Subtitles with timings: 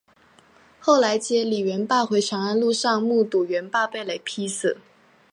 [0.81, 4.77] 最后接李元霸回长安路上目睹元霸被雷劈死。